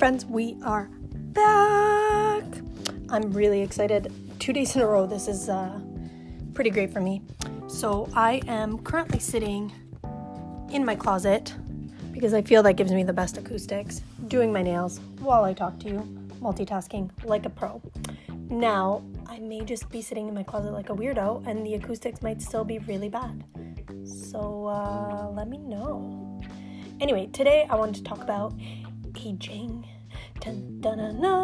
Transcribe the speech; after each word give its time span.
friends, 0.00 0.24
we 0.24 0.56
are 0.64 0.88
back. 1.34 2.42
I'm 3.10 3.30
really 3.32 3.60
excited. 3.60 4.10
Two 4.38 4.54
days 4.54 4.74
in 4.74 4.80
a 4.80 4.86
row, 4.86 5.06
this 5.06 5.28
is 5.28 5.50
uh, 5.50 5.78
pretty 6.54 6.70
great 6.70 6.90
for 6.90 7.02
me. 7.02 7.20
So, 7.66 8.08
I 8.14 8.40
am 8.48 8.78
currently 8.78 9.18
sitting 9.18 9.70
in 10.72 10.86
my 10.86 10.94
closet 10.94 11.54
because 12.12 12.32
I 12.32 12.40
feel 12.40 12.62
that 12.62 12.76
gives 12.76 12.92
me 12.92 13.02
the 13.02 13.12
best 13.12 13.36
acoustics, 13.36 14.00
doing 14.28 14.50
my 14.50 14.62
nails 14.62 15.00
while 15.18 15.44
I 15.44 15.52
talk 15.52 15.78
to 15.80 15.88
you, 15.88 15.98
multitasking 16.40 17.10
like 17.24 17.44
a 17.44 17.50
pro. 17.50 17.82
Now, 18.48 19.04
I 19.26 19.38
may 19.38 19.60
just 19.66 19.90
be 19.90 20.00
sitting 20.00 20.28
in 20.28 20.34
my 20.34 20.44
closet 20.44 20.72
like 20.72 20.88
a 20.88 20.94
weirdo, 20.94 21.46
and 21.46 21.66
the 21.66 21.74
acoustics 21.74 22.22
might 22.22 22.40
still 22.40 22.64
be 22.64 22.78
really 22.78 23.10
bad. 23.10 23.44
So, 24.04 24.64
uh, 24.64 25.30
let 25.34 25.46
me 25.46 25.58
know. 25.58 26.40
Anyway, 27.00 27.26
today 27.34 27.66
I 27.68 27.76
wanted 27.76 27.96
to 27.96 28.02
talk 28.02 28.22
about 28.22 28.54
aging. 29.16 29.86
Dun, 30.40 30.80
dun, 30.80 31.20
dun. 31.20 31.40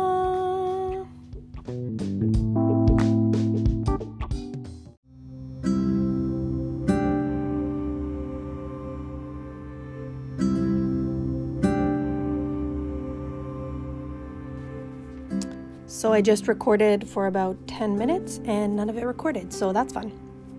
So 15.87 16.13
I 16.13 16.21
just 16.23 16.49
recorded 16.49 17.09
for 17.09 17.27
about 17.27 17.57
10 17.67 17.97
minutes 17.99 18.41
and 18.45 18.77
none 18.77 18.89
of 18.89 18.97
it 18.97 19.05
recorded, 19.05 19.53
so 19.53 19.73
that's 19.73 19.93
fun. 19.93 20.11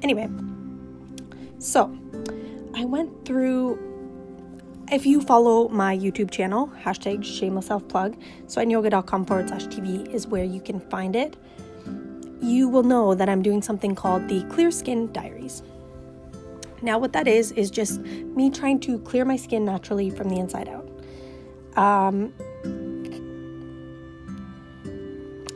Anyway, 0.04 0.30
so 1.58 1.98
I 2.76 2.86
went 2.86 3.26
through. 3.26 3.97
If 4.90 5.06
you 5.06 5.20
follow 5.20 5.68
my 5.68 5.98
YouTube 5.98 6.32
channel, 6.32 6.72
hashtag 6.82 7.22
shameless 7.22 7.66
self 7.66 7.86
plug, 7.90 8.16
sweatandyoga.com 8.46 9.26
forward 9.26 9.50
slash 9.50 9.66
TV 9.66 10.10
is 10.14 10.28
where 10.28 10.46
you 10.46 10.62
can 10.62 10.80
find 10.80 11.14
it. 11.14 11.36
You 12.42 12.70
will 12.70 12.84
know 12.84 13.14
that 13.14 13.28
I'm 13.28 13.42
doing 13.42 13.62
something 13.62 13.96
called 13.96 14.30
the 14.30 14.44
Clear 14.44 14.72
Skin 14.72 15.12
Diaries. 15.12 15.62
Now, 16.82 17.00
what 17.00 17.12
that 17.14 17.28
is, 17.28 17.52
is 17.52 17.70
just 17.70 18.00
me 18.00 18.50
trying 18.50 18.80
to 18.82 19.00
clear 19.00 19.26
my 19.26 19.36
skin 19.36 19.66
naturally 19.66 20.10
from 20.10 20.30
the 20.30 20.38
inside 20.38 20.70
out. 20.70 20.88
Um, 21.76 22.32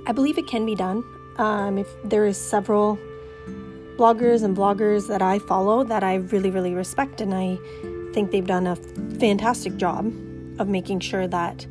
I 0.07 0.11
believe 0.11 0.37
it 0.37 0.47
can 0.47 0.65
be 0.65 0.75
done. 0.75 1.05
Um, 1.37 1.77
if 1.77 1.87
there 2.03 2.25
is 2.25 2.37
several 2.37 2.99
bloggers 3.95 4.43
and 4.43 4.57
vloggers 4.57 5.07
that 5.07 5.21
I 5.21 5.39
follow 5.39 5.85
that 5.85 6.03
I 6.03 6.15
really, 6.15 6.49
really 6.49 6.73
respect, 6.73 7.21
and 7.21 7.33
I 7.33 7.57
think 8.13 8.31
they've 8.31 8.45
done 8.45 8.67
a 8.67 8.75
fantastic 8.75 9.77
job 9.77 10.05
of 10.59 10.67
making 10.67 10.99
sure 10.99 11.27
that 11.27 11.65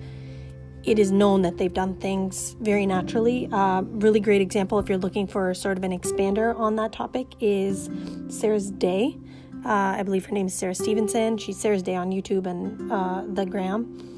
it 0.83 0.99
is 0.99 1.13
known 1.13 1.43
that 1.43 1.59
they've 1.59 1.75
done 1.75 1.95
things 1.97 2.57
very 2.61 2.87
naturally. 2.87 3.49
Uh, 3.53 3.83
really 3.83 4.21
great 4.21 4.41
example, 4.41 4.79
if 4.79 4.89
you're 4.89 4.99
looking 4.99 5.27
for 5.27 5.53
sort 5.53 5.77
of 5.77 5.85
an 5.85 5.93
expander 5.93 6.59
on 6.59 6.77
that 6.77 6.93
topic, 6.93 7.35
is 7.41 7.91
Sarah's 8.29 8.71
Day. 8.71 9.19
Uh, 9.65 9.97
I 9.99 10.03
believe 10.03 10.25
her 10.25 10.33
name 10.33 10.47
is 10.47 10.55
Sarah 10.55 10.75
Stevenson. 10.75 11.37
She's 11.37 11.59
Sarah's 11.59 11.83
Day 11.83 11.97
on 11.97 12.11
YouTube 12.11 12.47
and 12.47 12.91
uh, 12.91 13.25
the 13.27 13.45
Gram. 13.45 14.17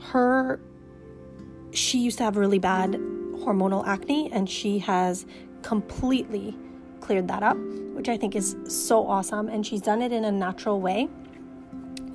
Her, 0.00 0.60
she 1.70 1.98
used 1.98 2.18
to 2.18 2.24
have 2.24 2.36
really 2.36 2.58
bad 2.58 2.92
hormonal 2.92 3.86
acne, 3.86 4.30
and 4.32 4.48
she 4.48 4.78
has 4.80 5.24
completely 5.62 6.54
cleared 7.00 7.26
that 7.28 7.42
up, 7.42 7.56
which 7.94 8.10
I 8.10 8.18
think 8.18 8.36
is 8.36 8.54
so 8.68 9.06
awesome. 9.06 9.48
And 9.48 9.66
she's 9.66 9.80
done 9.80 10.02
it 10.02 10.12
in 10.12 10.24
a 10.24 10.32
natural 10.32 10.78
way, 10.78 11.08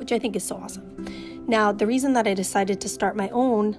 which 0.07 0.13
I 0.13 0.19
think 0.19 0.37
is 0.37 0.43
so 0.45 0.55
awesome. 0.55 1.05
Now, 1.47 1.73
the 1.73 1.85
reason 1.85 2.13
that 2.13 2.25
I 2.27 2.33
decided 2.33 2.79
to 2.79 2.87
start 2.87 3.17
my 3.17 3.27
own 3.31 3.77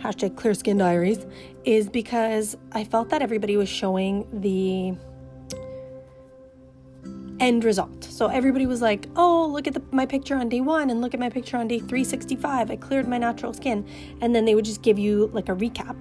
hashtag 0.00 0.36
clear 0.36 0.52
skin 0.52 0.76
diaries 0.76 1.24
is 1.64 1.88
because 1.88 2.58
I 2.72 2.84
felt 2.84 3.08
that 3.08 3.22
everybody 3.22 3.56
was 3.56 3.70
showing 3.70 4.26
the 4.38 4.94
end 7.40 7.64
result. 7.64 8.04
So 8.04 8.26
everybody 8.26 8.66
was 8.66 8.82
like, 8.82 9.08
"Oh, 9.16 9.46
look 9.46 9.66
at 9.66 9.72
the, 9.72 9.82
my 9.92 10.04
picture 10.04 10.36
on 10.36 10.50
day 10.50 10.60
1 10.60 10.90
and 10.90 11.00
look 11.00 11.14
at 11.14 11.20
my 11.20 11.30
picture 11.30 11.56
on 11.56 11.68
day 11.68 11.78
365. 11.78 12.70
I 12.70 12.76
cleared 12.76 13.08
my 13.08 13.16
natural 13.16 13.54
skin." 13.54 13.86
And 14.20 14.36
then 14.36 14.44
they 14.44 14.54
would 14.54 14.66
just 14.66 14.82
give 14.82 14.98
you 14.98 15.30
like 15.32 15.48
a 15.48 15.54
recap. 15.54 15.96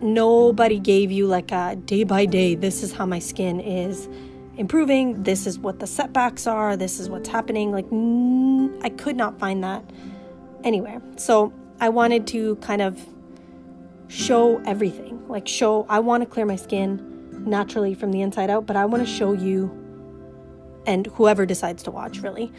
Nobody 0.00 0.78
gave 0.78 1.12
you 1.12 1.26
like 1.26 1.52
a 1.52 1.76
day 1.76 2.04
by 2.04 2.24
day, 2.24 2.54
this 2.54 2.82
is 2.82 2.94
how 2.94 3.04
my 3.04 3.18
skin 3.18 3.60
is 3.60 4.08
improving, 4.56 5.22
this 5.22 5.46
is 5.46 5.58
what 5.58 5.80
the 5.80 5.86
setbacks 5.86 6.46
are, 6.46 6.76
this 6.76 7.00
is 7.00 7.08
what's 7.08 7.28
happening. 7.28 7.72
Like 7.72 7.86
n- 7.92 8.78
I 8.82 8.88
could 8.90 9.16
not 9.16 9.38
find 9.38 9.62
that 9.64 9.84
anywhere. 10.62 11.00
So 11.16 11.52
I 11.80 11.88
wanted 11.88 12.26
to 12.28 12.56
kind 12.56 12.82
of 12.82 13.00
show 14.08 14.62
everything. 14.64 15.26
Like 15.28 15.48
show 15.48 15.86
I 15.88 16.00
want 16.00 16.22
to 16.22 16.28
clear 16.28 16.46
my 16.46 16.56
skin 16.56 17.44
naturally 17.46 17.94
from 17.94 18.12
the 18.12 18.22
inside 18.22 18.50
out, 18.50 18.66
but 18.66 18.76
I 18.76 18.84
want 18.86 19.06
to 19.06 19.12
show 19.12 19.32
you 19.32 19.80
and 20.86 21.06
whoever 21.08 21.46
decides 21.46 21.82
to 21.82 21.90
watch 21.90 22.18
really 22.20 22.52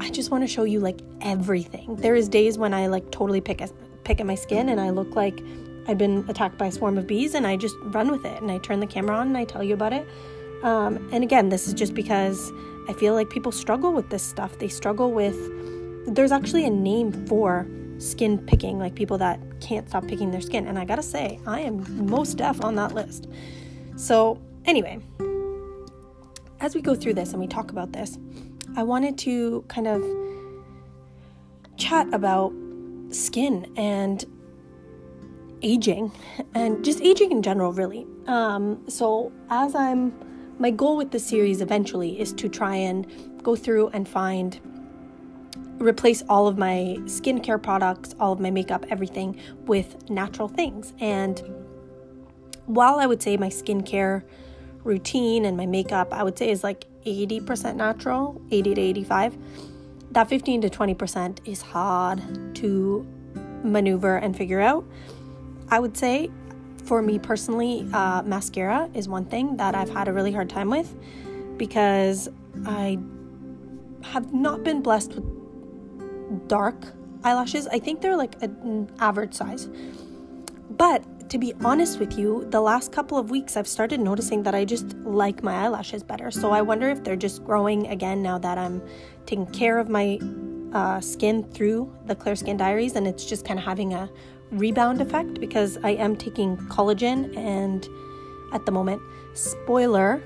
i 0.00 0.10
just 0.10 0.30
want 0.30 0.42
to 0.42 0.46
show 0.46 0.64
you 0.64 0.80
like 0.80 1.00
everything 1.20 1.96
there 1.96 2.14
is 2.14 2.28
days 2.28 2.58
when 2.58 2.72
i 2.72 2.86
like 2.86 3.10
totally 3.10 3.40
pick 3.40 3.60
at, 3.60 3.72
pick 4.04 4.20
at 4.20 4.26
my 4.26 4.34
skin 4.34 4.68
and 4.68 4.80
i 4.80 4.90
look 4.90 5.14
like 5.14 5.42
i've 5.88 5.98
been 5.98 6.24
attacked 6.28 6.58
by 6.58 6.66
a 6.66 6.72
swarm 6.72 6.96
of 6.96 7.06
bees 7.06 7.34
and 7.34 7.46
i 7.46 7.56
just 7.56 7.74
run 7.86 8.10
with 8.10 8.24
it 8.24 8.40
and 8.40 8.50
i 8.50 8.58
turn 8.58 8.80
the 8.80 8.86
camera 8.86 9.16
on 9.16 9.28
and 9.28 9.36
i 9.36 9.44
tell 9.44 9.62
you 9.62 9.74
about 9.74 9.92
it 9.92 10.06
um, 10.62 11.08
and 11.12 11.22
again 11.24 11.48
this 11.48 11.66
is 11.66 11.74
just 11.74 11.94
because 11.94 12.52
i 12.88 12.92
feel 12.92 13.14
like 13.14 13.30
people 13.30 13.52
struggle 13.52 13.92
with 13.92 14.10
this 14.10 14.22
stuff. 14.22 14.58
They 14.58 14.68
struggle 14.68 15.12
with 15.12 15.36
there's 16.06 16.32
actually 16.32 16.64
a 16.64 16.70
name 16.70 17.12
for 17.26 17.66
skin 17.98 18.38
picking 18.38 18.78
like 18.78 18.96
people 18.96 19.18
that 19.18 19.38
can't 19.60 19.88
stop 19.88 20.06
picking 20.08 20.30
their 20.30 20.40
skin. 20.40 20.66
And 20.66 20.78
i 20.78 20.84
gotta 20.84 21.02
say 21.02 21.38
i 21.46 21.60
am 21.60 22.06
most 22.06 22.36
deaf 22.38 22.64
on 22.64 22.74
that 22.76 22.94
list. 22.94 23.28
So 23.96 24.40
anyway 24.64 24.98
as 26.62 26.76
we 26.76 26.80
go 26.80 26.94
through 26.94 27.14
this 27.14 27.32
and 27.32 27.40
we 27.40 27.48
talk 27.48 27.72
about 27.72 27.92
this, 27.92 28.18
I 28.76 28.84
wanted 28.84 29.18
to 29.18 29.64
kind 29.68 29.88
of 29.88 30.02
chat 31.76 32.06
about 32.14 32.52
skin 33.10 33.70
and 33.76 34.24
aging 35.60 36.12
and 36.54 36.84
just 36.84 37.00
aging 37.02 37.32
in 37.32 37.42
general, 37.42 37.72
really. 37.72 38.06
Um, 38.26 38.88
so, 38.88 39.32
as 39.50 39.74
I'm, 39.74 40.12
my 40.62 40.70
goal 40.70 40.96
with 40.96 41.10
this 41.10 41.26
series 41.26 41.60
eventually 41.60 42.20
is 42.20 42.32
to 42.32 42.48
try 42.48 42.76
and 42.76 43.04
go 43.42 43.56
through 43.56 43.88
and 43.88 44.08
find, 44.08 44.60
replace 45.78 46.22
all 46.28 46.46
of 46.46 46.56
my 46.56 46.96
skincare 47.06 47.60
products, 47.60 48.14
all 48.20 48.32
of 48.32 48.38
my 48.38 48.48
makeup, 48.48 48.86
everything 48.88 49.36
with 49.66 50.08
natural 50.08 50.46
things. 50.46 50.92
And 51.00 51.42
while 52.66 53.00
I 53.00 53.06
would 53.06 53.20
say 53.20 53.36
my 53.36 53.48
skincare, 53.48 54.22
routine 54.84 55.44
and 55.46 55.56
my 55.56 55.66
makeup, 55.66 56.12
I 56.12 56.22
would 56.22 56.38
say 56.38 56.48
is 56.50 56.62
like 56.62 56.84
80% 57.04 57.74
natural, 57.74 58.40
80 58.52 58.74
to 58.76 58.80
85. 58.80 59.36
That 60.12 60.28
15 60.28 60.60
to 60.60 60.70
20% 60.70 61.38
is 61.44 61.60
hard 61.60 62.22
to 62.54 63.04
maneuver 63.64 64.16
and 64.16 64.36
figure 64.36 64.60
out. 64.60 64.84
I 65.70 65.80
would 65.80 65.96
say 65.96 66.30
for 66.84 67.02
me 67.02 67.18
personally, 67.18 67.88
uh, 67.92 68.22
mascara 68.22 68.90
is 68.94 69.08
one 69.08 69.24
thing 69.24 69.56
that 69.56 69.74
I've 69.74 69.90
had 69.90 70.08
a 70.08 70.12
really 70.12 70.32
hard 70.32 70.50
time 70.50 70.70
with 70.70 70.94
because 71.56 72.28
I 72.66 72.98
have 74.02 74.32
not 74.32 74.64
been 74.64 74.82
blessed 74.82 75.14
with 75.14 76.48
dark 76.48 76.76
eyelashes. 77.24 77.66
I 77.68 77.78
think 77.78 78.00
they're 78.00 78.16
like 78.16 78.40
an 78.42 78.90
average 78.98 79.34
size. 79.34 79.68
But 80.70 81.04
to 81.30 81.38
be 81.38 81.54
honest 81.64 81.98
with 81.98 82.18
you, 82.18 82.46
the 82.50 82.60
last 82.60 82.92
couple 82.92 83.16
of 83.16 83.30
weeks 83.30 83.56
I've 83.56 83.68
started 83.68 84.00
noticing 84.00 84.42
that 84.42 84.54
I 84.54 84.64
just 84.64 84.94
like 84.98 85.42
my 85.42 85.64
eyelashes 85.64 86.02
better. 86.02 86.30
So 86.30 86.50
I 86.50 86.62
wonder 86.62 86.90
if 86.90 87.04
they're 87.04 87.16
just 87.16 87.44
growing 87.44 87.86
again 87.86 88.22
now 88.22 88.38
that 88.38 88.58
I'm 88.58 88.82
taking 89.26 89.46
care 89.46 89.78
of 89.78 89.88
my 89.88 90.18
uh, 90.72 91.00
skin 91.00 91.44
through 91.44 91.94
the 92.06 92.14
Clear 92.14 92.36
Skin 92.36 92.56
Diaries 92.56 92.96
and 92.96 93.06
it's 93.06 93.24
just 93.24 93.44
kind 93.44 93.58
of 93.58 93.64
having 93.64 93.92
a 93.94 94.10
rebound 94.52 95.00
effect 95.00 95.40
because 95.40 95.78
I 95.82 95.90
am 95.90 96.16
taking 96.16 96.56
collagen 96.68 97.36
and 97.36 97.86
at 98.52 98.66
the 98.66 98.72
moment, 98.72 99.02
spoiler 99.34 100.22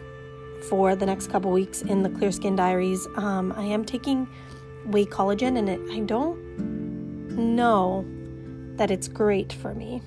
for 0.68 0.96
the 0.96 1.06
next 1.06 1.30
couple 1.30 1.50
weeks 1.50 1.82
in 1.82 2.02
the 2.02 2.08
Clear 2.08 2.32
Skin 2.32 2.56
Diaries, 2.56 3.06
um, 3.16 3.52
I 3.56 3.64
am 3.64 3.84
taking 3.84 4.26
whey 4.86 5.06
collagen 5.06 5.56
and 5.56 5.68
it, 5.68 5.80
I 5.92 6.00
don't 6.00 6.38
know 7.36 8.04
that 8.76 8.90
it's 8.90 9.08
great 9.08 9.52
for 9.52 9.74
me 9.74 10.02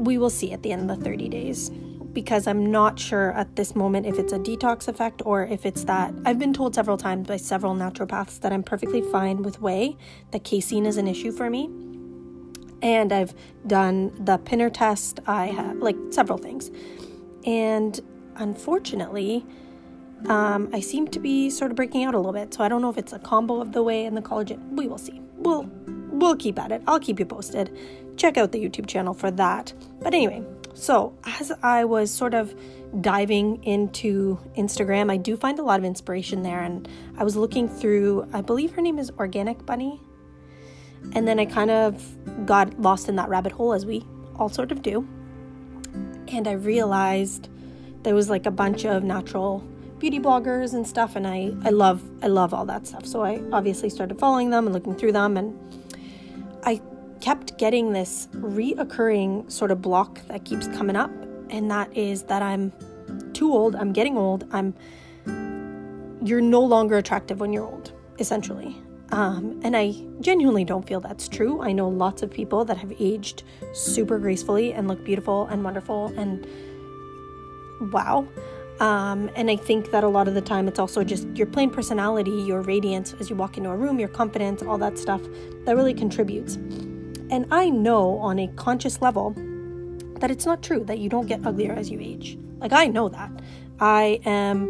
we 0.00 0.16
will 0.16 0.30
see 0.30 0.52
at 0.52 0.62
the 0.62 0.72
end 0.72 0.90
of 0.90 0.98
the 0.98 1.04
30 1.04 1.28
days 1.28 1.70
because 2.12 2.46
I'm 2.46 2.70
not 2.72 2.98
sure 2.98 3.32
at 3.32 3.54
this 3.54 3.76
moment 3.76 4.06
if 4.06 4.18
it's 4.18 4.32
a 4.32 4.38
detox 4.38 4.88
effect 4.88 5.22
or 5.24 5.44
if 5.44 5.64
it's 5.64 5.84
that. 5.84 6.12
I've 6.24 6.38
been 6.38 6.52
told 6.52 6.74
several 6.74 6.96
times 6.96 7.28
by 7.28 7.36
several 7.36 7.74
naturopaths 7.74 8.40
that 8.40 8.52
I'm 8.52 8.62
perfectly 8.62 9.02
fine 9.02 9.42
with 9.42 9.60
whey, 9.60 9.96
that 10.32 10.42
casein 10.42 10.86
is 10.86 10.96
an 10.96 11.06
issue 11.06 11.30
for 11.30 11.50
me. 11.50 11.70
And 12.82 13.12
I've 13.12 13.34
done 13.66 14.12
the 14.24 14.38
pinner 14.38 14.70
test, 14.70 15.20
I 15.26 15.46
have 15.46 15.76
like 15.76 15.96
several 16.10 16.38
things. 16.38 16.70
And 17.44 18.00
unfortunately, 18.36 19.44
um, 20.26 20.68
I 20.72 20.80
seem 20.80 21.08
to 21.08 21.20
be 21.20 21.50
sort 21.50 21.70
of 21.70 21.76
breaking 21.76 22.04
out 22.04 22.14
a 22.14 22.18
little 22.18 22.32
bit. 22.32 22.52
So 22.54 22.64
I 22.64 22.68
don't 22.68 22.82
know 22.82 22.90
if 22.90 22.98
it's 22.98 23.12
a 23.12 23.18
combo 23.18 23.60
of 23.60 23.72
the 23.72 23.82
whey 23.82 24.04
and 24.04 24.16
the 24.16 24.22
collagen. 24.22 24.70
We 24.70 24.86
will 24.86 24.98
see. 24.98 25.20
We'll 25.36 25.70
we'll 25.86 26.36
keep 26.36 26.58
at 26.58 26.72
it. 26.72 26.82
I'll 26.86 27.00
keep 27.00 27.18
you 27.18 27.26
posted. 27.26 27.76
Check 28.16 28.36
out 28.36 28.52
the 28.52 28.62
YouTube 28.62 28.86
channel 28.86 29.14
for 29.14 29.30
that. 29.32 29.72
But 30.00 30.12
anyway, 30.12 30.44
so 30.74 31.16
as 31.24 31.52
I 31.62 31.84
was 31.84 32.10
sort 32.10 32.34
of 32.34 32.54
diving 33.00 33.62
into 33.64 34.38
Instagram, 34.56 35.10
I 35.10 35.16
do 35.16 35.36
find 35.36 35.58
a 35.58 35.62
lot 35.62 35.78
of 35.78 35.84
inspiration 35.84 36.42
there. 36.42 36.60
And 36.60 36.88
I 37.16 37.24
was 37.24 37.36
looking 37.36 37.68
through, 37.68 38.28
I 38.32 38.42
believe 38.42 38.72
her 38.72 38.82
name 38.82 38.98
is 38.98 39.10
Organic 39.18 39.64
Bunny. 39.64 40.00
And 41.12 41.26
then 41.26 41.38
I 41.40 41.46
kind 41.46 41.70
of 41.70 42.46
got 42.46 42.80
lost 42.80 43.08
in 43.08 43.16
that 43.16 43.28
rabbit 43.28 43.52
hole 43.52 43.72
as 43.72 43.84
we 43.84 44.04
all 44.36 44.48
sort 44.48 44.72
of 44.72 44.82
do. 44.82 45.06
And 46.28 46.46
I 46.46 46.52
realized 46.52 47.48
there 48.02 48.14
was 48.14 48.30
like 48.30 48.46
a 48.46 48.50
bunch 48.50 48.84
of 48.84 49.02
natural 49.02 49.64
beauty 49.98 50.18
bloggers 50.18 50.72
and 50.72 50.88
stuff 50.88 51.14
and 51.14 51.26
I, 51.26 51.52
I 51.62 51.70
love 51.70 52.02
I 52.22 52.28
love 52.28 52.54
all 52.54 52.64
that 52.66 52.86
stuff. 52.86 53.04
So 53.04 53.22
I 53.22 53.42
obviously 53.52 53.90
started 53.90 54.18
following 54.18 54.50
them 54.50 54.66
and 54.66 54.74
looking 54.74 54.94
through 54.94 55.12
them 55.12 55.36
and 55.36 55.58
I 56.64 56.80
kept 57.20 57.58
getting 57.58 57.92
this 57.92 58.28
reoccurring 58.36 59.50
sort 59.52 59.70
of 59.70 59.82
block 59.82 60.26
that 60.28 60.44
keeps 60.44 60.68
coming 60.68 60.96
up 60.96 61.10
and 61.50 61.70
that 61.70 61.94
is 61.94 62.22
that 62.24 62.42
I'm 62.42 62.72
too 63.34 63.52
old, 63.52 63.76
I'm 63.76 63.92
getting 63.92 64.16
old, 64.16 64.46
I'm 64.52 64.74
you're 66.22 66.40
no 66.40 66.60
longer 66.60 66.96
attractive 66.96 67.40
when 67.40 67.52
you're 67.52 67.64
old, 67.64 67.92
essentially. 68.18 68.76
Um, 69.12 69.60
and 69.64 69.76
I 69.76 69.94
genuinely 70.20 70.64
don't 70.64 70.86
feel 70.86 71.00
that's 71.00 71.28
true. 71.28 71.60
I 71.60 71.72
know 71.72 71.88
lots 71.88 72.22
of 72.22 72.30
people 72.30 72.64
that 72.64 72.76
have 72.76 72.92
aged 73.00 73.42
super 73.72 74.18
gracefully 74.18 74.72
and 74.72 74.86
look 74.86 75.04
beautiful 75.04 75.46
and 75.46 75.64
wonderful 75.64 76.12
and 76.16 76.46
wow. 77.92 78.26
Um, 78.78 79.30
and 79.34 79.50
I 79.50 79.56
think 79.56 79.90
that 79.90 80.04
a 80.04 80.08
lot 80.08 80.26
of 80.26 80.34
the 80.34 80.40
time 80.40 80.66
it's 80.68 80.78
also 80.78 81.04
just 81.04 81.26
your 81.36 81.46
plain 81.46 81.70
personality, 81.70 82.30
your 82.30 82.62
radiance 82.62 83.14
as 83.20 83.28
you 83.28 83.36
walk 83.36 83.58
into 83.58 83.68
a 83.70 83.76
room, 83.76 83.98
your 83.98 84.08
confidence, 84.08 84.62
all 84.62 84.78
that 84.78 84.96
stuff 84.96 85.20
that 85.66 85.76
really 85.76 85.92
contributes. 85.92 86.54
And 86.54 87.46
I 87.50 87.68
know 87.68 88.18
on 88.18 88.38
a 88.38 88.48
conscious 88.48 89.02
level 89.02 89.34
that 90.20 90.30
it's 90.30 90.46
not 90.46 90.62
true 90.62 90.84
that 90.84 90.98
you 90.98 91.08
don't 91.08 91.26
get 91.26 91.44
uglier 91.46 91.72
as 91.72 91.90
you 91.90 92.00
age. 92.00 92.38
Like, 92.58 92.72
I 92.72 92.86
know 92.86 93.08
that. 93.08 93.30
I 93.80 94.20
am, 94.24 94.68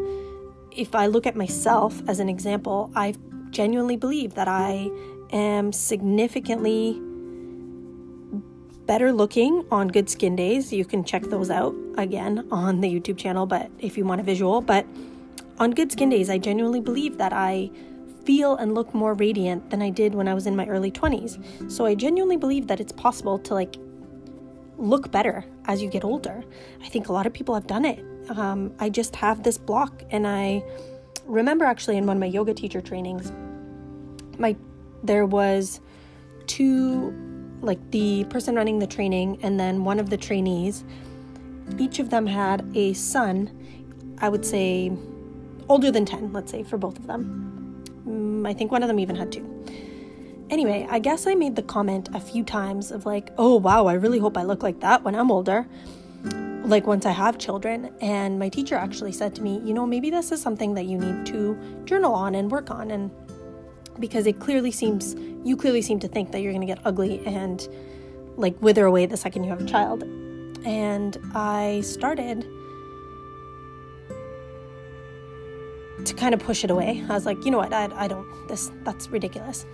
if 0.73 0.95
I 0.95 1.07
look 1.07 1.27
at 1.27 1.37
myself 1.37 2.01
as 2.09 2.21
an 2.21 2.29
example, 2.29 2.91
I 2.95 3.15
genuinely 3.61 3.97
believe 3.97 4.37
that 4.37 4.49
I 4.49 4.91
am 5.33 5.71
significantly 5.71 6.99
better 8.87 9.13
looking 9.13 9.67
on 9.71 9.89
good 9.89 10.09
skin 10.09 10.35
days. 10.35 10.73
You 10.73 10.87
can 10.87 11.05
check 11.05 11.25
those 11.25 11.51
out 11.51 11.75
again 11.99 12.49
on 12.51 12.81
the 12.81 12.89
YouTube 12.89 13.19
channel, 13.19 13.45
but 13.45 13.71
if 13.79 13.99
you 13.99 14.07
want 14.07 14.23
a 14.23 14.25
visual, 14.25 14.63
but 14.63 14.87
on 15.59 15.73
good 15.73 15.93
skin 15.93 16.09
days, 16.09 16.31
I 16.31 16.39
genuinely 16.39 16.81
believe 16.81 17.19
that 17.19 17.35
I 17.35 17.71
feel 18.25 18.57
and 18.57 18.75
look 18.75 18.95
more 18.95 19.13
radiant 19.13 19.69
than 19.69 19.83
I 19.83 19.91
did 19.91 20.15
when 20.15 20.27
I 20.27 20.33
was 20.33 20.47
in 20.47 20.57
my 20.57 20.67
early 20.67 20.91
20s. 20.91 21.71
So 21.71 21.85
I 21.85 21.95
genuinely 21.95 22.39
believe 22.39 22.67
that 22.69 22.81
it's 22.81 22.93
possible 22.93 23.39
to 23.41 23.53
like 23.53 23.77
look 24.79 25.11
better 25.11 25.45
as 25.67 25.83
you 25.83 25.91
get 25.91 26.03
older. 26.03 26.43
I 26.83 26.89
think 26.89 27.09
a 27.09 27.13
lot 27.13 27.27
of 27.27 27.35
people 27.35 27.55
have 27.55 27.67
done 27.67 27.85
it. 27.85 28.03
Um, 28.31 28.73
I 28.79 28.89
just 28.89 29.15
have 29.17 29.43
this 29.43 29.59
block, 29.59 30.03
and 30.09 30.27
I 30.27 30.65
remember 31.27 31.67
actually 31.67 31.99
in 31.99 32.07
one 32.07 32.17
of 32.17 32.21
my 32.21 32.33
yoga 32.39 32.55
teacher 32.55 32.81
trainings, 32.81 33.31
my 34.41 34.57
there 35.03 35.27
was 35.27 35.81
two 36.47 37.15
like 37.61 37.79
the 37.91 38.25
person 38.25 38.57
running 38.57 38.79
the 38.79 38.87
training 38.87 39.39
and 39.43 39.61
then 39.61 39.85
one 39.85 40.01
of 40.01 40.11
the 40.11 40.17
trainees 40.17 40.85
each 41.79 41.99
of 41.99 42.11
them 42.11 42.27
had 42.27 42.69
a 42.75 42.93
son 42.95 43.51
i 44.19 44.29
would 44.29 44.45
say 44.45 44.91
older 45.69 45.91
than 45.91 46.05
10 46.05 46.33
let's 46.33 46.51
say 46.51 46.63
for 46.63 46.79
both 46.79 46.99
of 46.99 47.07
them 47.07 47.85
mm, 48.07 48.49
i 48.49 48.53
think 48.53 48.73
one 48.73 48.83
of 48.83 48.89
them 48.89 48.99
even 48.99 49.15
had 49.15 49.31
two 49.31 49.47
Anyway, 50.51 50.85
I 50.91 50.99
guess 50.99 51.29
I 51.29 51.37
made 51.37 51.55
the 51.55 51.63
comment 51.63 52.09
a 52.13 52.19
few 52.19 52.43
times 52.43 52.91
of 52.91 53.07
like, 53.07 53.31
oh 53.39 53.55
wow, 53.55 53.87
I 53.87 53.93
really 53.93 54.19
hope 54.19 54.37
I 54.37 54.43
look 54.43 54.65
like 54.65 54.81
that 54.81 55.05
when 55.05 55.15
I'm 55.15 55.31
older. 55.31 55.65
Like 56.65 56.89
once 56.89 57.07
I 57.07 57.13
have 57.13 57.39
children. 57.39 57.95
And 58.01 58.37
my 58.37 58.49
teacher 58.49 58.75
actually 58.75 59.13
said 59.13 59.33
to 59.37 59.43
me, 59.43 59.61
you 59.65 59.73
know, 59.73 59.87
maybe 59.87 60.11
this 60.11 60.33
is 60.33 60.43
something 60.43 60.75
that 60.75 60.87
you 60.87 60.99
need 60.99 61.25
to 61.27 61.57
journal 61.85 62.13
on 62.13 62.35
and 62.35 62.51
work 62.51 62.69
on. 62.73 62.91
And 62.91 63.13
because 64.01 64.27
it 64.27 64.41
clearly 64.41 64.71
seems, 64.71 65.15
you 65.45 65.57
clearly 65.57 65.83
seem 65.83 66.01
to 66.01 66.09
think 66.09 66.33
that 66.33 66.41
you're 66.41 66.53
going 66.53 66.67
to 66.67 66.73
get 66.75 66.81
ugly 66.85 67.25
and 67.27 67.69
like 68.37 68.61
wither 68.63 68.87
away 68.87 69.07
the 69.07 69.17
second 69.17 69.45
you 69.45 69.51
have 69.51 69.61
a 69.61 69.67
child. 69.67 70.03
And 70.65 71.17
I 71.35 71.81
started 71.83 72.47
to 76.05 76.15
kind 76.15 76.35
of 76.35 76.41
push 76.41 76.65
it 76.65 76.71
away. 76.71 77.05
I 77.09 77.13
was 77.13 77.27
like, 77.27 77.45
you 77.45 77.51
know 77.51 77.59
what, 77.59 77.73
I, 77.73 77.89
I 77.95 78.09
don't, 78.09 78.27
this, 78.49 78.71
that's 78.85 79.09
ridiculous. 79.09 79.67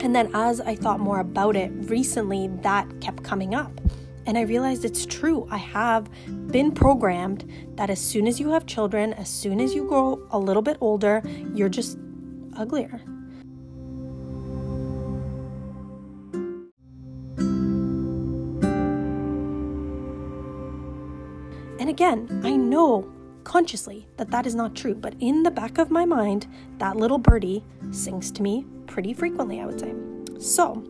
And 0.00 0.14
then 0.14 0.30
as 0.34 0.60
I 0.60 0.74
thought 0.74 1.00
more 1.00 1.20
about 1.20 1.56
it 1.56 1.70
recently, 1.74 2.48
that 2.62 3.00
kept 3.00 3.22
coming 3.22 3.54
up. 3.54 3.80
And 4.26 4.38
I 4.38 4.42
realized 4.42 4.84
it's 4.84 5.04
true. 5.06 5.48
I 5.50 5.56
have 5.56 6.08
been 6.48 6.72
programmed 6.72 7.50
that 7.76 7.90
as 7.90 8.00
soon 8.00 8.26
as 8.26 8.38
you 8.38 8.50
have 8.50 8.66
children, 8.66 9.12
as 9.14 9.28
soon 9.28 9.60
as 9.60 9.74
you 9.74 9.88
grow 9.88 10.26
a 10.30 10.38
little 10.38 10.62
bit 10.62 10.76
older, 10.80 11.22
you're 11.54 11.68
just 11.68 11.98
uglier. 12.56 13.00
Again, 21.92 22.40
I 22.42 22.56
know 22.56 23.06
consciously 23.44 24.08
that 24.16 24.30
that 24.30 24.46
is 24.46 24.54
not 24.54 24.74
true, 24.74 24.94
but 24.94 25.14
in 25.20 25.42
the 25.42 25.50
back 25.50 25.76
of 25.76 25.90
my 25.90 26.06
mind, 26.06 26.46
that 26.78 26.96
little 26.96 27.18
birdie 27.18 27.62
sings 27.90 28.30
to 28.32 28.42
me 28.42 28.64
pretty 28.86 29.12
frequently, 29.12 29.60
I 29.60 29.66
would 29.66 29.78
say. 29.78 29.94
So, 30.40 30.82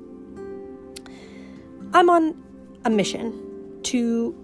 I'm 1.93 2.09
on 2.09 2.41
a 2.85 2.91
mission 2.91 3.81
to 3.83 4.35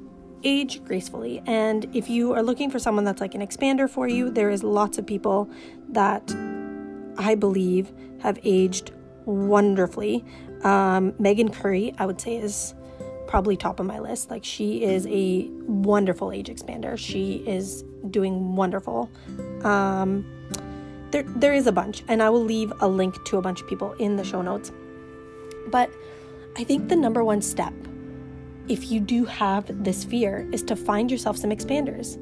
age 0.43 0.85
gracefully. 0.85 1.43
And 1.47 1.89
if 1.95 2.11
you 2.11 2.33
are 2.33 2.43
looking 2.43 2.71
for 2.71 2.81
someone 2.81 3.05
that's 3.05 3.21
like 3.21 3.37
an 3.37 3.41
expander 3.41 3.89
for 3.89 4.09
you, 4.09 4.29
there 4.29 4.51
is 4.51 4.65
lots 4.65 4.99
of 4.99 5.07
people 5.07 5.49
that 5.91 6.35
I 7.19 7.37
believe 7.37 7.93
have 8.21 8.39
aged 8.43 8.91
wonderfully. 9.27 10.25
Um, 10.65 11.15
Megan 11.21 11.51
Curry, 11.51 11.95
I 11.99 12.07
would 12.07 12.21
say, 12.21 12.37
is 12.37 12.75
probably 13.29 13.57
top 13.57 13.79
of 13.79 13.87
my 13.87 14.01
list. 14.01 14.31
Like, 14.31 14.45
she 14.45 14.83
is 14.83 15.07
a 15.07 15.49
wonderful 15.67 16.33
age 16.33 16.49
expander. 16.49 16.99
She 16.99 17.45
is 17.47 17.85
doing 18.11 18.57
wonderful. 18.57 19.09
Um, 19.63 20.27
there, 21.13 21.23
there 21.23 21.53
is 21.53 21.67
a 21.67 21.73
bunch, 21.73 22.03
and 22.09 22.23
I 22.23 22.31
will 22.31 22.43
leave 22.43 22.73
a 22.81 22.89
link 22.89 23.23
to 23.27 23.37
a 23.37 23.43
bunch 23.43 23.61
of 23.61 23.69
people 23.69 23.93
in 23.95 24.17
the 24.17 24.25
show 24.25 24.43
notes. 24.43 24.73
But 25.69 25.91
I 26.57 26.65
think 26.65 26.89
the 26.89 26.97
number 26.97 27.23
one 27.23 27.43
step, 27.43 27.75
if 28.67 28.91
you 28.91 28.99
do 28.99 29.25
have 29.27 29.85
this 29.85 30.05
fear, 30.05 30.49
is 30.51 30.63
to 30.65 30.75
find 30.75 31.11
yourself 31.11 31.37
some 31.37 31.51
expanders. 31.51 32.15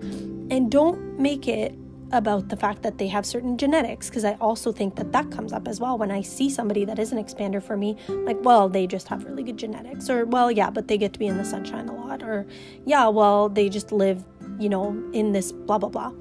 And 0.52 0.70
don't 0.70 1.18
make 1.18 1.48
it 1.48 1.74
about 2.12 2.48
the 2.48 2.56
fact 2.56 2.82
that 2.82 2.98
they 2.98 3.08
have 3.08 3.26
certain 3.26 3.58
genetics, 3.58 4.08
because 4.08 4.24
I 4.24 4.34
also 4.34 4.70
think 4.72 4.94
that 4.96 5.12
that 5.12 5.30
comes 5.30 5.52
up 5.52 5.66
as 5.66 5.80
well. 5.80 5.98
When 5.98 6.10
I 6.10 6.22
see 6.22 6.48
somebody 6.48 6.84
that 6.84 6.98
is 6.98 7.12
an 7.12 7.22
expander 7.22 7.62
for 7.62 7.76
me, 7.76 7.96
like, 8.08 8.38
well, 8.42 8.68
they 8.68 8.86
just 8.86 9.08
have 9.08 9.24
really 9.24 9.42
good 9.42 9.56
genetics, 9.56 10.08
or, 10.08 10.24
well, 10.24 10.50
yeah, 10.50 10.70
but 10.70 10.88
they 10.88 10.98
get 10.98 11.12
to 11.14 11.18
be 11.18 11.26
in 11.26 11.36
the 11.36 11.44
sunshine 11.44 11.88
a 11.88 11.94
lot, 11.94 12.22
or, 12.22 12.46
yeah, 12.84 13.08
well, 13.08 13.48
they 13.48 13.68
just 13.68 13.90
live, 13.90 14.24
you 14.58 14.68
know, 14.68 14.90
in 15.12 15.32
this 15.32 15.50
blah, 15.52 15.78
blah, 15.78 15.88
blah. 15.88 16.12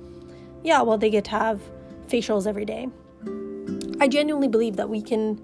Yeah, 0.64 0.82
well, 0.82 0.98
they 0.98 1.12
get 1.12 1.26
to 1.26 1.32
have 1.32 1.62
facials 2.08 2.48
every 2.48 2.66
day. 2.66 2.88
I 4.00 4.08
genuinely 4.08 4.48
believe 4.48 4.76
that 4.78 4.90
we 4.90 5.02
can 5.02 5.40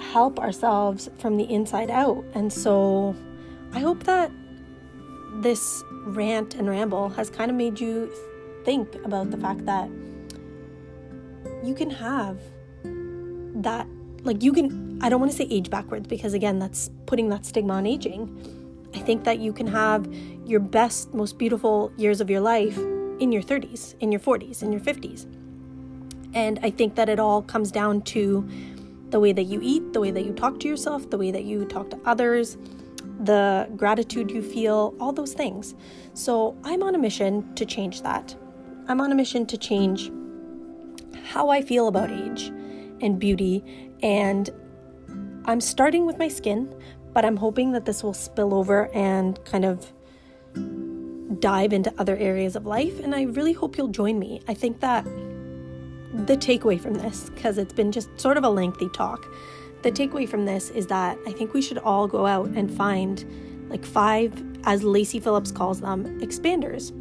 help 0.00 0.38
ourselves 0.40 1.08
from 1.18 1.36
the 1.36 1.44
inside 1.44 1.90
out. 1.90 2.24
And 2.34 2.52
so 2.52 3.14
I 3.72 3.80
hope 3.80 4.04
that 4.04 4.30
this 5.36 5.82
rant 6.04 6.54
and 6.54 6.68
ramble 6.68 7.10
has 7.10 7.30
kind 7.30 7.50
of 7.50 7.56
made 7.56 7.78
you 7.78 8.10
think 8.64 8.94
about 9.04 9.30
the 9.30 9.36
fact 9.36 9.64
that 9.66 9.88
you 11.62 11.74
can 11.74 11.90
have 11.90 12.38
that, 13.62 13.86
like, 14.22 14.42
you 14.42 14.52
can, 14.52 14.98
I 15.02 15.08
don't 15.08 15.20
want 15.20 15.30
to 15.32 15.36
say 15.36 15.46
age 15.50 15.70
backwards 15.70 16.06
because, 16.06 16.34
again, 16.34 16.58
that's 16.58 16.90
putting 17.06 17.28
that 17.30 17.44
stigma 17.44 17.74
on 17.74 17.86
aging. 17.86 18.28
I 18.94 18.98
think 18.98 19.24
that 19.24 19.38
you 19.38 19.52
can 19.52 19.66
have 19.66 20.12
your 20.46 20.60
best, 20.60 21.14
most 21.14 21.38
beautiful 21.38 21.92
years 21.96 22.20
of 22.20 22.28
your 22.28 22.40
life 22.40 22.76
in 23.18 23.32
your 23.32 23.42
30s, 23.42 23.94
in 24.00 24.12
your 24.12 24.20
40s, 24.20 24.62
in 24.62 24.72
your 24.72 24.80
50s. 24.80 25.26
And 26.34 26.58
I 26.62 26.70
think 26.70 26.94
that 26.96 27.08
it 27.08 27.20
all 27.20 27.42
comes 27.42 27.70
down 27.70 28.02
to 28.02 28.48
the 29.10 29.20
way 29.20 29.32
that 29.32 29.44
you 29.44 29.60
eat, 29.62 29.92
the 29.92 30.00
way 30.00 30.10
that 30.10 30.24
you 30.24 30.32
talk 30.32 30.58
to 30.60 30.68
yourself, 30.68 31.10
the 31.10 31.18
way 31.18 31.30
that 31.30 31.44
you 31.44 31.64
talk 31.66 31.90
to 31.90 32.00
others, 32.04 32.56
the 33.20 33.68
gratitude 33.76 34.30
you 34.30 34.42
feel, 34.42 34.94
all 34.98 35.12
those 35.12 35.34
things. 35.34 35.74
So 36.14 36.56
I'm 36.64 36.82
on 36.82 36.94
a 36.94 36.98
mission 36.98 37.54
to 37.54 37.66
change 37.66 38.02
that. 38.02 38.34
I'm 38.88 39.00
on 39.00 39.12
a 39.12 39.14
mission 39.14 39.46
to 39.46 39.56
change 39.56 40.10
how 41.24 41.50
I 41.50 41.62
feel 41.62 41.88
about 41.88 42.10
age 42.10 42.52
and 43.00 43.18
beauty. 43.18 43.64
And 44.02 44.50
I'm 45.44 45.60
starting 45.60 46.06
with 46.06 46.18
my 46.18 46.28
skin, 46.28 46.74
but 47.12 47.24
I'm 47.24 47.36
hoping 47.36 47.72
that 47.72 47.84
this 47.84 48.02
will 48.02 48.14
spill 48.14 48.54
over 48.54 48.92
and 48.94 49.42
kind 49.44 49.64
of 49.64 49.92
dive 51.40 51.72
into 51.72 51.92
other 51.98 52.16
areas 52.16 52.56
of 52.56 52.66
life. 52.66 52.98
And 53.00 53.14
I 53.14 53.22
really 53.22 53.52
hope 53.52 53.76
you'll 53.76 53.88
join 53.88 54.18
me. 54.18 54.40
I 54.48 54.54
think 54.54 54.80
that 54.80 55.04
the 55.04 56.36
takeaway 56.36 56.80
from 56.80 56.94
this, 56.94 57.30
because 57.30 57.58
it's 57.58 57.72
been 57.72 57.90
just 57.90 58.20
sort 58.20 58.36
of 58.36 58.44
a 58.44 58.50
lengthy 58.50 58.88
talk, 58.90 59.26
the 59.82 59.90
takeaway 59.90 60.28
from 60.28 60.44
this 60.44 60.70
is 60.70 60.86
that 60.88 61.18
I 61.26 61.32
think 61.32 61.54
we 61.54 61.62
should 61.62 61.78
all 61.78 62.06
go 62.06 62.26
out 62.26 62.50
and 62.50 62.72
find 62.72 63.24
like 63.68 63.84
five, 63.84 64.32
as 64.64 64.84
Lacy 64.84 65.18
Phillips 65.18 65.50
calls 65.50 65.80
them, 65.80 66.20
expanders. 66.20 66.92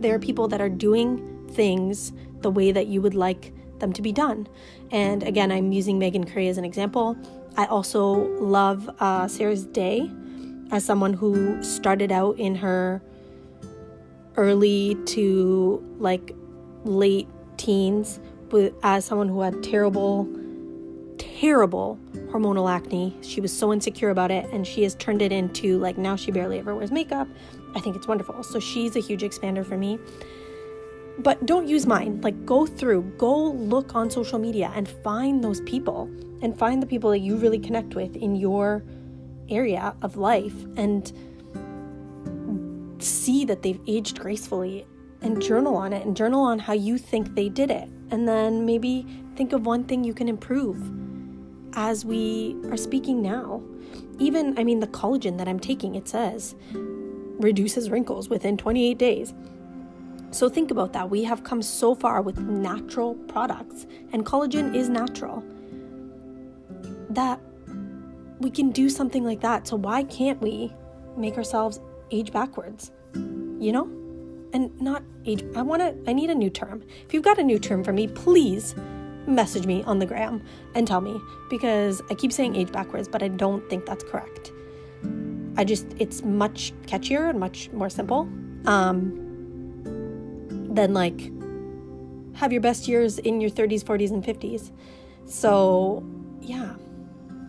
There 0.00 0.14
are 0.14 0.18
people 0.18 0.48
that 0.48 0.60
are 0.60 0.68
doing 0.68 1.48
things 1.50 2.12
the 2.40 2.50
way 2.50 2.72
that 2.72 2.86
you 2.86 3.02
would 3.02 3.14
like 3.14 3.52
them 3.78 3.92
to 3.92 4.02
be 4.02 4.12
done. 4.12 4.48
And 4.90 5.22
again, 5.22 5.52
I'm 5.52 5.72
using 5.72 5.98
Megan 5.98 6.24
Curry 6.24 6.48
as 6.48 6.58
an 6.58 6.64
example. 6.64 7.16
I 7.56 7.66
also 7.66 8.12
love 8.38 8.88
uh, 9.00 9.28
Sarah's 9.28 9.64
Day 9.66 10.10
as 10.70 10.84
someone 10.84 11.14
who 11.14 11.62
started 11.62 12.12
out 12.12 12.38
in 12.38 12.54
her 12.56 13.02
early 14.36 14.96
to 15.06 15.84
like 15.98 16.34
late 16.84 17.28
teens 17.56 18.20
with 18.50 18.72
as 18.82 19.04
someone 19.04 19.28
who 19.28 19.40
had 19.40 19.62
terrible 19.62 20.28
terrible 21.18 21.98
hormonal 22.30 22.70
acne. 22.70 23.16
She 23.22 23.40
was 23.40 23.56
so 23.56 23.72
insecure 23.72 24.10
about 24.10 24.30
it 24.30 24.48
and 24.52 24.66
she 24.66 24.84
has 24.84 24.94
turned 24.94 25.22
it 25.22 25.32
into 25.32 25.78
like 25.78 25.98
now 25.98 26.16
she 26.16 26.30
barely 26.30 26.58
ever 26.58 26.74
wears 26.74 26.92
makeup. 26.92 27.28
I 27.74 27.80
think 27.80 27.96
it's 27.96 28.06
wonderful. 28.06 28.42
So 28.42 28.58
she's 28.60 28.96
a 28.96 29.00
huge 29.00 29.22
expander 29.22 29.64
for 29.64 29.76
me. 29.76 29.98
But 31.18 31.44
don't 31.46 31.66
use 31.66 31.86
mine. 31.86 32.20
Like 32.20 32.46
go 32.46 32.66
through, 32.66 33.02
go 33.18 33.50
look 33.50 33.94
on 33.94 34.10
social 34.10 34.38
media 34.38 34.70
and 34.74 34.88
find 34.88 35.42
those 35.42 35.60
people 35.62 36.08
and 36.42 36.56
find 36.56 36.80
the 36.82 36.86
people 36.86 37.10
that 37.10 37.18
you 37.18 37.36
really 37.36 37.58
connect 37.58 37.94
with 37.94 38.14
in 38.14 38.36
your 38.36 38.84
area 39.48 39.94
of 40.02 40.16
life 40.16 40.54
and 40.76 41.12
see 43.02 43.44
that 43.44 43.62
they've 43.62 43.80
aged 43.86 44.20
gracefully 44.20 44.86
and 45.20 45.42
journal 45.42 45.76
on 45.76 45.92
it 45.92 46.06
and 46.06 46.16
journal 46.16 46.42
on 46.42 46.58
how 46.58 46.72
you 46.72 46.98
think 46.98 47.34
they 47.34 47.48
did 47.48 47.70
it. 47.70 47.88
And 48.10 48.28
then 48.28 48.64
maybe 48.64 49.06
think 49.34 49.52
of 49.52 49.66
one 49.66 49.84
thing 49.84 50.04
you 50.04 50.14
can 50.14 50.28
improve 50.28 50.80
as 51.74 52.04
we 52.04 52.56
are 52.70 52.76
speaking 52.76 53.20
now. 53.22 53.62
Even, 54.18 54.58
I 54.58 54.64
mean, 54.64 54.80
the 54.80 54.86
collagen 54.86 55.38
that 55.38 55.48
I'm 55.48 55.60
taking, 55.60 55.94
it 55.94 56.08
says 56.08 56.54
reduces 57.38 57.90
wrinkles 57.90 58.28
within 58.28 58.56
28 58.56 58.98
days. 58.98 59.34
So 60.30 60.48
think 60.48 60.70
about 60.70 60.92
that. 60.92 61.08
We 61.08 61.24
have 61.24 61.42
come 61.42 61.62
so 61.62 61.94
far 61.94 62.20
with 62.20 62.38
natural 62.38 63.14
products, 63.14 63.86
and 64.12 64.26
collagen 64.26 64.74
is 64.74 64.88
natural, 64.88 65.42
that 67.10 67.40
we 68.40 68.50
can 68.50 68.70
do 68.70 68.88
something 68.90 69.24
like 69.24 69.40
that. 69.40 69.66
So 69.66 69.76
why 69.76 70.04
can't 70.04 70.40
we 70.40 70.72
make 71.16 71.36
ourselves 71.36 71.80
age 72.10 72.32
backwards? 72.32 72.92
You 73.14 73.72
know? 73.72 73.84
And 74.52 74.80
not 74.80 75.02
age 75.26 75.44
I 75.54 75.62
want 75.62 75.82
to 75.82 76.10
I 76.10 76.14
need 76.14 76.30
a 76.30 76.34
new 76.34 76.48
term. 76.48 76.82
If 77.06 77.12
you've 77.12 77.22
got 77.22 77.38
a 77.38 77.42
new 77.42 77.58
term 77.58 77.84
for 77.84 77.92
me, 77.92 78.06
please 78.08 78.74
message 79.26 79.66
me 79.66 79.82
on 79.82 79.98
the 79.98 80.06
gram 80.06 80.42
and 80.74 80.86
tell 80.86 81.02
me 81.02 81.20
because 81.50 82.00
I 82.10 82.14
keep 82.14 82.32
saying 82.32 82.56
age 82.56 82.72
backwards, 82.72 83.08
but 83.08 83.22
I 83.22 83.28
don't 83.28 83.68
think 83.68 83.84
that's 83.84 84.04
correct. 84.04 84.52
I 85.58 85.64
just 85.64 85.86
it's 85.98 86.22
much 86.22 86.72
catchier 86.86 87.28
and 87.28 87.38
much 87.38 87.70
more 87.72 87.90
simple. 87.90 88.28
Um 88.64 89.24
than 90.74 90.94
like 90.94 91.32
have 92.38 92.52
your 92.52 92.62
best 92.62 92.86
years 92.86 93.18
in 93.18 93.40
your 93.40 93.50
30s, 93.50 93.82
40s 93.82 94.10
and 94.10 94.22
50s. 94.24 94.70
So, 95.26 96.04
yeah. 96.40 96.74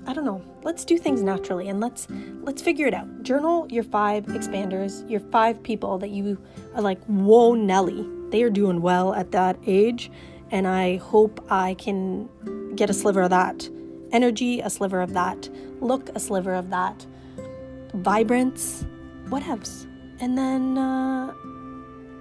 I 0.07 0.13
don't 0.13 0.25
know. 0.25 0.41
Let's 0.63 0.83
do 0.83 0.97
things 0.97 1.21
naturally 1.21 1.69
and 1.69 1.79
let's 1.79 2.07
let's 2.41 2.63
figure 2.63 2.87
it 2.87 2.95
out. 2.95 3.21
Journal 3.21 3.67
your 3.69 3.83
five 3.83 4.25
expanders, 4.25 5.07
your 5.07 5.19
five 5.19 5.61
people 5.61 5.99
that 5.99 6.09
you 6.09 6.41
are 6.73 6.81
like, 6.81 6.99
whoa, 7.05 7.53
Nelly, 7.53 8.09
they 8.31 8.41
are 8.41 8.49
doing 8.49 8.81
well 8.81 9.13
at 9.13 9.31
that 9.33 9.59
age, 9.67 10.09
and 10.49 10.67
I 10.67 10.97
hope 10.97 11.45
I 11.51 11.75
can 11.75 12.27
get 12.75 12.89
a 12.89 12.93
sliver 12.93 13.21
of 13.21 13.29
that 13.29 13.69
energy, 14.11 14.61
a 14.61 14.69
sliver 14.71 14.99
of 15.01 15.13
that 15.13 15.47
look, 15.79 16.09
a 16.15 16.19
sliver 16.19 16.55
of 16.55 16.71
that 16.71 17.05
vibrance, 17.93 18.85
what 19.29 19.43
whatevs, 19.43 19.85
and 20.19 20.37
then 20.37 20.77
uh, 20.77 21.33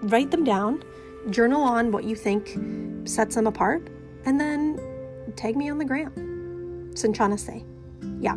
write 0.03 0.31
them 0.31 0.45
down, 0.45 0.83
journal 1.31 1.63
on 1.63 1.93
what 1.93 2.05
you 2.05 2.17
think 2.17 2.59
sets 3.09 3.35
them 3.35 3.47
apart, 3.47 3.89
and 4.25 4.41
then 4.41 4.79
tag 5.37 5.57
me 5.57 5.69
on 5.69 5.79
the 5.79 5.85
gram. 5.85 6.13
Cinchana 6.95 7.39
say 7.39 7.65
yeah. 8.21 8.37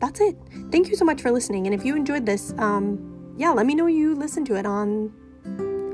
That's 0.00 0.20
it. 0.20 0.36
Thank 0.70 0.88
you 0.88 0.96
so 0.96 1.04
much 1.04 1.20
for 1.20 1.30
listening 1.30 1.66
and 1.66 1.74
if 1.74 1.84
you 1.84 1.96
enjoyed 1.96 2.24
this 2.24 2.54
um 2.58 3.34
yeah 3.36 3.50
let 3.50 3.66
me 3.66 3.74
know 3.74 3.86
you 3.86 4.14
listen 4.14 4.44
to 4.44 4.56
it 4.56 4.66
on 4.66 5.12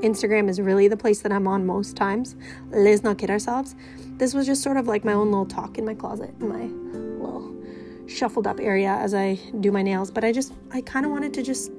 instagram 0.01 0.49
is 0.49 0.59
really 0.59 0.87
the 0.87 0.97
place 0.97 1.21
that 1.21 1.31
i'm 1.31 1.47
on 1.47 1.65
most 1.65 1.95
times. 1.95 2.35
Let's 2.69 3.03
not 3.03 3.17
kid 3.17 3.29
ourselves. 3.29 3.75
This 4.17 4.33
was 4.33 4.45
just 4.45 4.61
sort 4.61 4.77
of 4.77 4.87
like 4.87 5.03
my 5.03 5.13
own 5.13 5.31
little 5.31 5.45
talk 5.45 5.77
in 5.77 5.85
my 5.85 5.93
closet 5.93 6.33
in 6.39 6.49
my 6.49 6.84
shuffled 8.07 8.47
up 8.47 8.59
area 8.59 8.89
as 8.89 9.13
i 9.13 9.35
do 9.59 9.71
my 9.71 9.81
nails 9.81 10.11
but 10.11 10.23
i 10.23 10.31
just 10.31 10.53
i 10.71 10.81
kind 10.81 11.05
of 11.05 11.11
wanted 11.11 11.33
to 11.33 11.41
just 11.41 11.71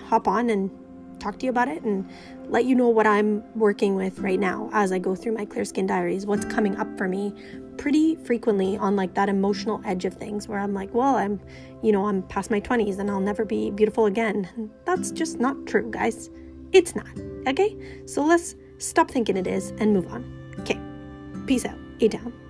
hop 0.00 0.28
on 0.28 0.50
and 0.50 0.70
talk 1.18 1.38
to 1.38 1.46
you 1.46 1.50
about 1.50 1.68
it 1.68 1.82
and 1.82 2.08
let 2.48 2.64
you 2.64 2.74
know 2.74 2.88
what 2.88 3.06
I'm 3.06 3.42
working 3.58 3.94
with 3.94 4.18
right 4.20 4.38
now 4.38 4.70
as 4.72 4.92
I 4.92 4.98
go 4.98 5.14
through 5.14 5.32
my 5.32 5.44
clear 5.44 5.64
skin 5.64 5.86
diaries, 5.86 6.26
what's 6.26 6.44
coming 6.44 6.76
up 6.76 6.96
for 6.96 7.08
me 7.08 7.34
pretty 7.76 8.16
frequently 8.16 8.76
on 8.76 8.96
like 8.96 9.14
that 9.14 9.28
emotional 9.28 9.80
edge 9.84 10.04
of 10.04 10.14
things 10.14 10.48
where 10.48 10.58
I'm 10.58 10.74
like, 10.74 10.92
well, 10.94 11.16
I'm, 11.16 11.40
you 11.82 11.92
know, 11.92 12.06
I'm 12.06 12.22
past 12.22 12.50
my 12.50 12.60
20s 12.60 12.98
and 12.98 13.10
I'll 13.10 13.20
never 13.20 13.44
be 13.44 13.70
beautiful 13.70 14.06
again. 14.06 14.70
That's 14.84 15.10
just 15.10 15.38
not 15.40 15.66
true, 15.66 15.90
guys. 15.90 16.30
It's 16.72 16.94
not. 16.94 17.08
Okay? 17.46 17.76
So 18.06 18.24
let's 18.24 18.54
stop 18.78 19.10
thinking 19.10 19.36
it 19.36 19.46
is 19.46 19.72
and 19.78 19.92
move 19.92 20.06
on. 20.12 20.54
Okay. 20.60 20.80
Peace 21.46 21.64
out. 21.64 21.78
A 22.00 22.08
down. 22.08 22.45